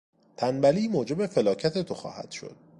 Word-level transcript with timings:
تنبلی 0.37 0.87
موجب 0.87 1.25
فلاکت 1.25 1.77
تو 1.77 1.93
خواهد 1.95 2.31
شد! 2.31 2.55